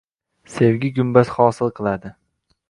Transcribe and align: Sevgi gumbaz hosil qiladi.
Sevgi 0.53 0.89
gumbaz 0.95 1.33
hosil 1.35 1.71
qiladi. 1.81 2.15